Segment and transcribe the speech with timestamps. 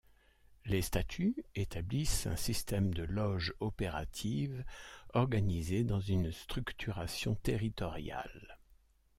[0.65, 4.65] Les statuts établissent un système de loges opératives
[5.13, 8.57] organisées dans une structuration territoriale.